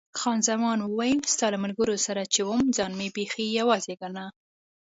خان 0.19 0.39
زمان 0.49 0.77
وویل، 0.81 1.19
ستا 1.33 1.45
له 1.53 1.57
ملګرو 1.65 1.95
سره 2.05 2.21
چې 2.33 2.41
وم 2.47 2.63
ځان 2.77 2.91
مې 2.99 3.07
بیخي 3.15 3.45
یوازې 3.59 3.93
ګاڼه. 4.01 4.25